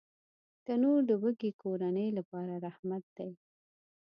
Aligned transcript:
تنور 0.65 0.99
د 1.09 1.11
وږې 1.21 1.51
کورنۍ 1.61 2.09
لپاره 2.17 2.53
رحمت 2.65 3.03
دی 3.17 3.31